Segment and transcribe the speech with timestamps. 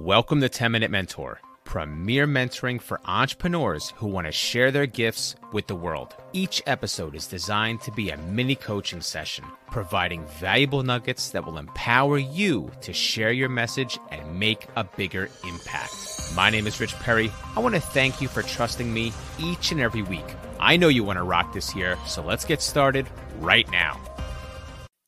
[0.00, 5.36] Welcome to 10 Minute Mentor, premier mentoring for entrepreneurs who want to share their gifts
[5.52, 6.16] with the world.
[6.32, 11.58] Each episode is designed to be a mini coaching session, providing valuable nuggets that will
[11.58, 15.94] empower you to share your message and make a bigger impact.
[16.34, 17.30] My name is Rich Perry.
[17.54, 20.26] I want to thank you for trusting me each and every week.
[20.58, 23.06] I know you want to rock this year, so let's get started
[23.38, 24.00] right now.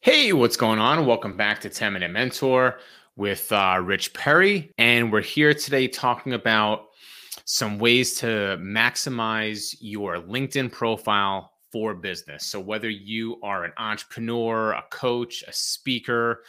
[0.00, 1.06] Hey, what's going on?
[1.06, 2.78] Welcome back to 10 Minute Mentor
[3.16, 4.72] with uh, Rich Perry.
[4.78, 6.86] And we're here today talking about
[7.44, 12.46] some ways to maximize your LinkedIn profile for business.
[12.46, 16.42] So, whether you are an entrepreneur, a coach, a speaker,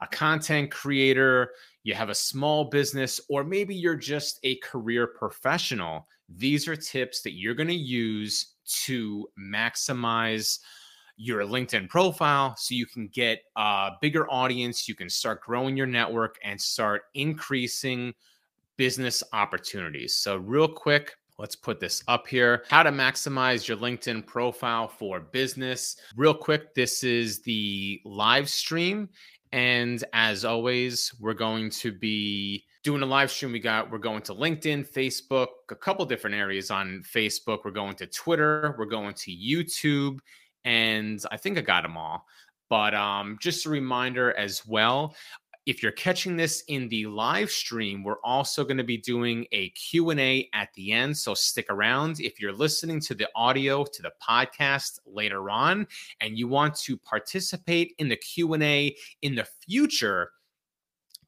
[0.00, 1.52] a content creator,
[1.84, 7.22] you have a small business, or maybe you're just a career professional, these are tips
[7.22, 10.60] that you're going to use to maximize
[11.16, 15.86] your LinkedIn profile so you can get a bigger audience, you can start growing your
[15.86, 18.14] network and start increasing
[18.76, 20.16] business opportunities.
[20.16, 22.64] So, real quick, let's put this up here.
[22.68, 25.96] How to maximize your LinkedIn profile for business.
[26.16, 29.08] Real quick, this is the live stream.
[29.52, 33.52] And as always, we're going to be doing a live stream.
[33.52, 37.60] We got we're going to LinkedIn, Facebook, a couple different areas on Facebook.
[37.64, 40.18] We're going to Twitter, we're going to YouTube,
[40.64, 42.26] and I think I got them all.
[42.68, 45.14] But um, just a reminder as well,
[45.66, 49.68] if you're catching this in the live stream, we're also going to be doing a
[49.70, 52.18] Q&A at the end, so stick around.
[52.18, 55.86] If you're listening to the audio to the podcast later on
[56.20, 60.30] and you want to participate in the Q&A in the future,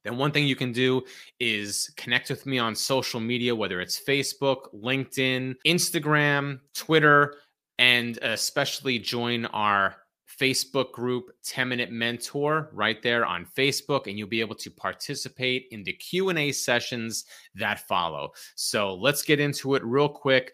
[0.02, 1.02] then one thing you can do
[1.38, 7.36] is connect with me on social media, whether it's Facebook, LinkedIn, Instagram, Twitter
[7.78, 9.96] and especially join our
[10.40, 15.66] Facebook group 10 Minute Mentor right there on Facebook and you'll be able to participate
[15.70, 18.30] in the Q&A sessions that follow.
[18.56, 20.52] So, let's get into it real quick.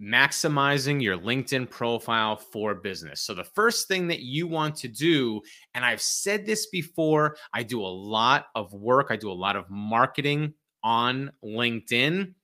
[0.00, 3.22] Maximizing your LinkedIn profile for business.
[3.22, 5.40] So, the first thing that you want to do,
[5.74, 9.56] and I've said this before, I do a lot of work, I do a lot
[9.56, 12.34] of marketing on LinkedIn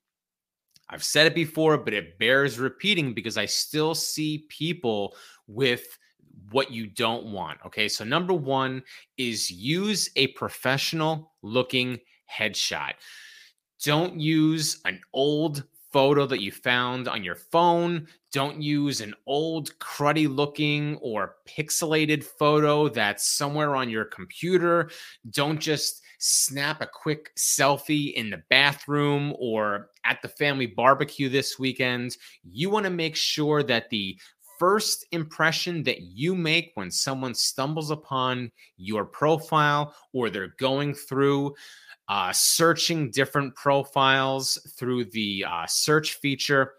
[0.89, 5.99] I've said it before, but it bears repeating because I still see people with
[6.51, 7.59] what you don't want.
[7.67, 7.89] Okay.
[7.89, 8.83] So, number one
[9.17, 11.99] is use a professional looking
[12.31, 12.93] headshot.
[13.83, 18.09] Don't use an old photo that you found on your phone.
[18.33, 24.91] Don't use an old, cruddy looking or pixelated photo that's somewhere on your computer.
[25.31, 31.59] Don't just snap a quick selfie in the bathroom or at the family barbecue this
[31.59, 32.17] weekend.
[32.43, 34.19] You want to make sure that the
[34.59, 41.55] first impression that you make when someone stumbles upon your profile or they're going through
[42.09, 46.73] uh, searching different profiles through the uh, search feature.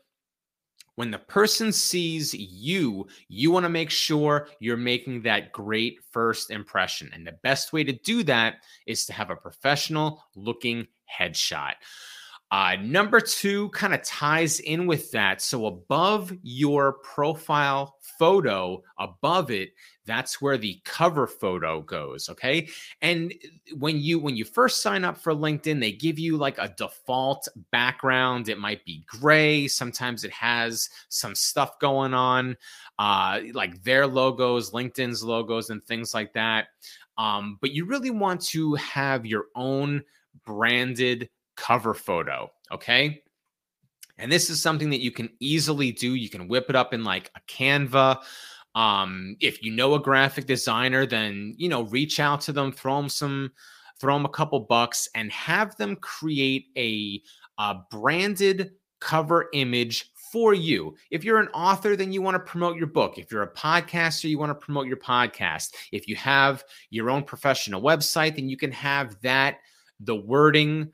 [0.95, 6.51] When the person sees you, you want to make sure you're making that great first
[6.51, 7.11] impression.
[7.13, 8.55] And the best way to do that
[8.87, 10.87] is to have a professional looking
[11.19, 11.73] headshot.
[12.51, 15.41] Uh, number two kind of ties in with that.
[15.41, 19.71] So above your profile photo, above it,
[20.05, 22.29] that's where the cover photo goes.
[22.29, 22.69] Okay.
[23.01, 23.33] And
[23.77, 27.47] when you when you first sign up for LinkedIn, they give you like a default
[27.71, 28.47] background.
[28.47, 29.67] It might be gray.
[29.67, 32.55] Sometimes it has some stuff going on,
[32.99, 36.67] uh, like their logos, LinkedIn's logos, and things like that.
[37.17, 40.03] Um, but you really want to have your own
[40.45, 42.51] branded cover photo.
[42.71, 43.21] Okay.
[44.17, 46.15] And this is something that you can easily do.
[46.15, 48.21] You can whip it up in like a Canva.
[48.73, 52.97] Um, if you know a graphic designer, then you know, reach out to them, throw
[52.97, 53.51] them some,
[53.99, 57.21] throw them a couple bucks, and have them create a,
[57.57, 60.95] a branded cover image for you.
[61.11, 63.17] If you're an author, then you want to promote your book.
[63.17, 65.73] If you're a podcaster, you want to promote your podcast.
[65.91, 69.57] If you have your own professional website, then you can have that
[70.01, 70.91] the wording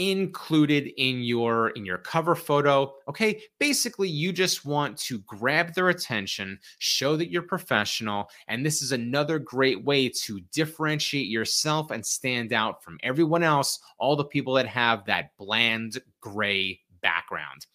[0.00, 5.90] included in your in your cover photo okay basically you just want to grab their
[5.90, 12.04] attention show that you're professional and this is another great way to differentiate yourself and
[12.04, 17.66] stand out from everyone else all the people that have that bland gray background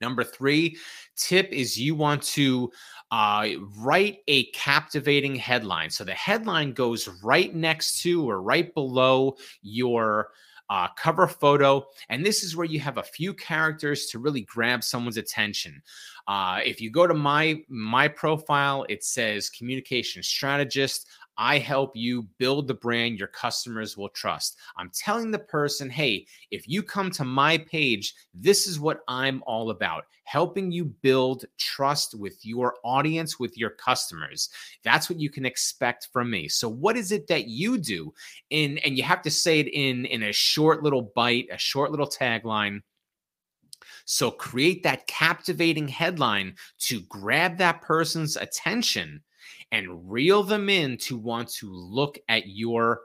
[0.00, 0.78] Number three
[1.16, 2.70] tip is you want to
[3.10, 3.48] uh,
[3.78, 5.90] write a captivating headline.
[5.90, 10.28] So the headline goes right next to or right below your
[10.70, 11.86] uh, cover photo.
[12.08, 15.82] And this is where you have a few characters to really grab someone's attention.
[16.26, 21.06] Uh, if you go to my my profile, it says communication strategist.
[21.38, 24.56] I help you build the brand your customers will trust.
[24.76, 29.42] I'm telling the person, hey, if you come to my page, this is what I'm
[29.46, 34.50] all about helping you build trust with your audience, with your customers.
[34.82, 36.48] That's what you can expect from me.
[36.48, 38.12] So, what is it that you do?
[38.50, 41.92] In, and you have to say it in, in a short little bite, a short
[41.92, 42.82] little tagline.
[44.04, 49.22] So create that captivating headline to grab that person's attention
[49.72, 53.02] and reel them in to want to look at your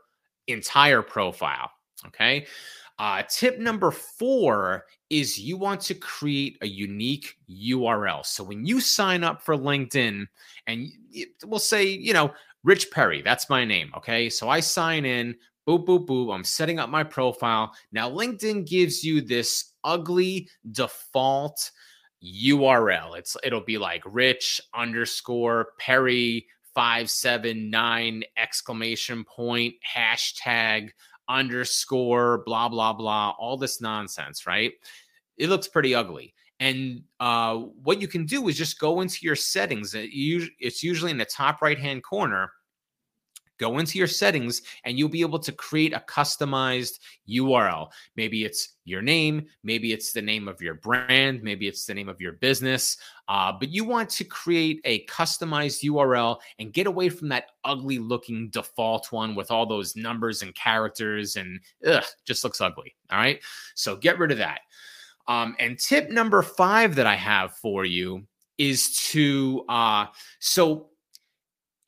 [0.48, 1.70] entire profile.
[2.08, 2.46] Okay.
[3.00, 8.26] Uh, tip number four is you want to create a unique URL.
[8.26, 10.26] So when you sign up for LinkedIn,
[10.68, 10.90] and
[11.46, 12.34] we'll say, you know,
[12.64, 13.92] Rich Perry, that's my name.
[13.98, 14.30] Okay.
[14.30, 15.36] So I sign in,
[15.68, 16.34] boop, boop, boop.
[16.34, 17.74] I'm setting up my profile.
[17.92, 21.72] Now, LinkedIn gives you this ugly default
[22.24, 23.18] URL.
[23.18, 30.90] It's it'll be like rich underscore Perry five seven nine exclamation point hashtag
[31.30, 34.74] underscore blah blah blah all this nonsense right
[35.38, 39.36] it looks pretty ugly and uh, what you can do is just go into your
[39.36, 42.52] settings it's usually in the top right hand corner
[43.60, 47.90] Go into your settings and you'll be able to create a customized URL.
[48.16, 52.10] Maybe it's your name, maybe it's the name of your brand, maybe it's the name
[52.10, 52.98] of your business.
[53.28, 58.00] Uh, but you want to create a customized URL and get away from that ugly
[58.00, 62.96] looking default one with all those numbers and characters and ugh, just looks ugly.
[63.12, 63.40] All right.
[63.76, 64.62] So get rid of that.
[65.28, 68.26] Um, and tip number five that I have for you
[68.58, 70.08] is to uh,
[70.40, 70.90] so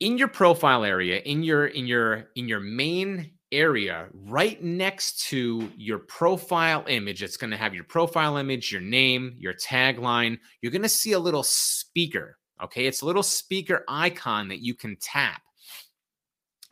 [0.00, 5.70] in your profile area in your in your in your main area right next to
[5.76, 10.72] your profile image it's going to have your profile image your name your tagline you're
[10.72, 12.86] going to see a little speaker okay?
[12.86, 15.42] It's a little speaker icon that you can tap.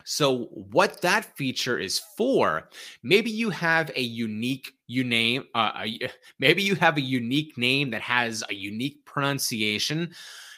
[0.07, 2.69] So what that feature is for
[3.01, 7.89] maybe you have a unique you name uh, a, maybe you have a unique name
[7.91, 10.13] that has a unique pronunciation.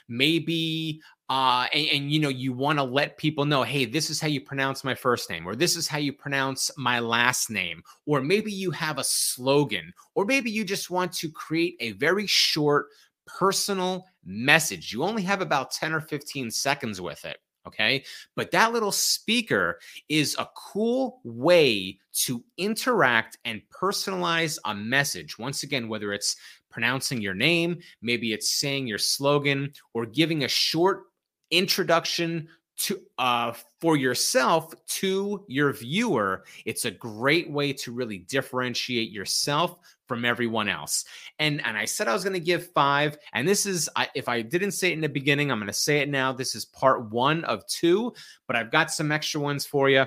[0.09, 4.21] Maybe uh, and, and, you know you want to let people know hey this is
[4.21, 7.83] how you pronounce my first name or this is how you pronounce my last name
[8.05, 12.25] or maybe you have a slogan or maybe you just want to create a very
[12.25, 12.87] short
[13.25, 14.93] personal message.
[14.93, 17.37] You only have about 10 or 15 seconds with it
[17.67, 18.05] okay?
[18.37, 25.37] But that little speaker is a cool way to interact and personalize a message.
[25.37, 26.37] Once again whether it's
[26.69, 31.03] pronouncing your name maybe it's saying your slogan or giving a short
[31.51, 32.47] introduction
[32.77, 36.43] to uh, for yourself to your viewer.
[36.65, 41.05] It's a great way to really differentiate yourself from everyone else.
[41.39, 44.29] And and i said i was going to give five and this is I, if
[44.29, 46.31] i didn't say it in the beginning i'm going to say it now.
[46.31, 48.13] This is part one of two
[48.45, 50.05] but i've got some extra ones for you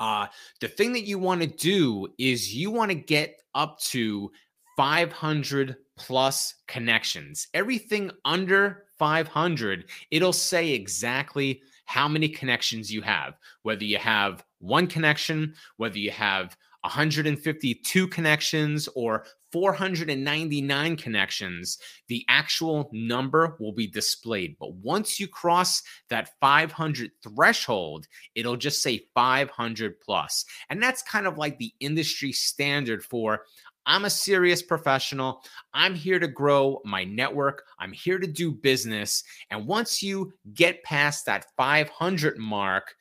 [0.00, 0.26] uh
[0.60, 4.30] the thing that you want to do is you want to get up to
[4.76, 7.48] 500 plus connections.
[7.54, 14.86] Everything under 500, it'll say exactly how many connections you have, whether you have one
[14.86, 21.76] connection, whether you have 152 connections or 499 connections,
[22.08, 24.56] the actual number will be displayed.
[24.58, 30.46] But once you cross that 500 threshold, it'll just say 500 plus.
[30.70, 33.42] And that's kind of like the industry standard for
[33.86, 35.42] I'm a serious professional.
[35.72, 37.64] I'm here to grow my network.
[37.78, 39.24] I'm here to do business.
[39.50, 42.94] And once you get past that 500 mark,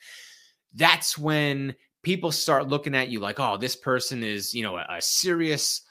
[0.74, 4.86] that's when people start looking at you like, oh, this person is, you know, a,
[4.90, 5.82] a serious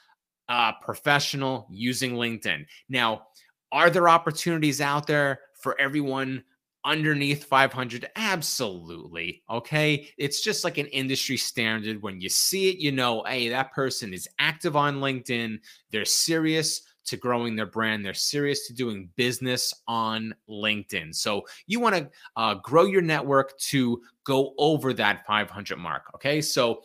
[0.49, 2.65] uh, professional using LinkedIn.
[2.89, 3.23] Now,
[3.71, 6.43] are there opportunities out there for everyone
[6.85, 10.09] underneath 500 absolutely okay?
[10.17, 14.13] It's just like an industry standard when you see it you know hey that person
[14.13, 15.59] is active on linkedin
[15.91, 21.13] they're serious to growing their brand they're serious to doing business on linkedin.
[21.13, 26.41] So you want to uh, grow your network to go over that 500 mark okay?
[26.41, 26.81] So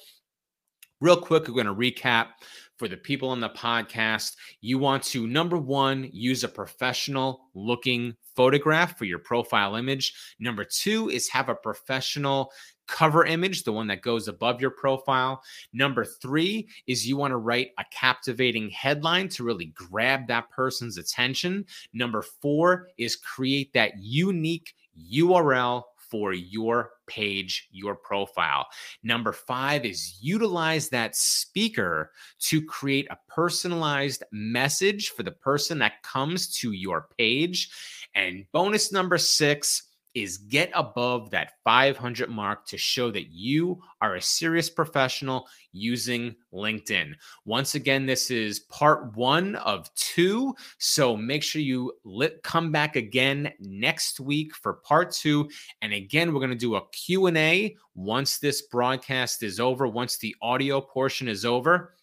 [1.01, 2.29] real quick we're going to recap
[2.79, 8.15] for the people on the podcast, you want to number one, use a professional looking
[8.37, 10.15] photograph for your profile image.
[10.39, 12.53] Number two is have a professional
[12.87, 15.43] cover image, the one that goes above your profile.
[15.73, 20.97] Number three is you want to write a captivating headline to really grab that person's
[20.99, 21.67] attention.
[21.93, 24.75] Number four is create that unique
[25.13, 28.67] URL for your page, your profile.
[29.03, 36.03] Number five is utilize that speaker to create a personalized message for the person that
[36.03, 37.71] comes to your page.
[38.15, 39.88] And bonus number six
[40.23, 46.35] is get above that 500 mark to show that you are a serious professional using
[46.53, 47.15] LinkedIn.
[47.45, 50.55] Once again, this is part one of two.
[50.79, 55.49] So make sure you lit, come back again next week for part two.
[55.83, 60.35] And again, we're going to do a Q&A once this broadcast is over, once the
[60.41, 61.95] audio portion is over.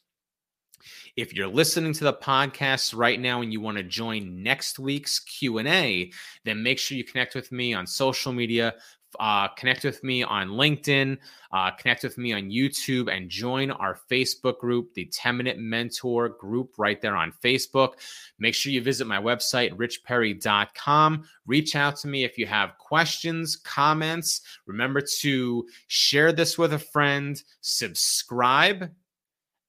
[1.15, 5.19] If you're listening to the podcast right now and you want to join next week's
[5.19, 6.11] Q&A,
[6.43, 8.75] then make sure you connect with me on social media,
[9.19, 11.17] uh, connect with me on LinkedIn,
[11.51, 16.29] uh, connect with me on YouTube, and join our Facebook group, the 10 Minute Mentor
[16.29, 17.93] group, right there on Facebook.
[18.39, 21.23] Make sure you visit my website, richperry.com.
[21.45, 24.41] Reach out to me if you have questions, comments.
[24.65, 28.91] Remember to share this with a friend, subscribe,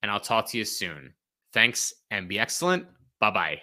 [0.02, 1.14] and I'll talk to you soon.
[1.52, 2.86] Thanks and be excellent.
[3.20, 3.62] Bye bye.